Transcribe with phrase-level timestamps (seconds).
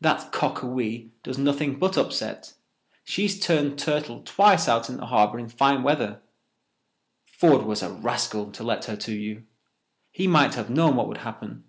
[0.00, 2.54] "That Cockawee does nothing but upset.
[3.04, 6.22] She has turned turtle twice out in the harbour in fine weather.
[7.26, 9.44] Ford was a rascal to let her to you.
[10.10, 11.64] He might have known what would happen.